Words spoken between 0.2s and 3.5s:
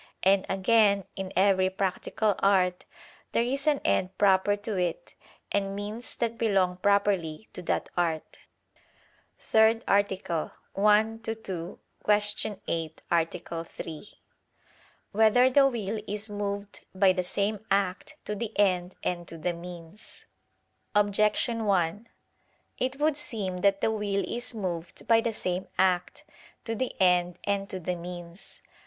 And again, in every practical art there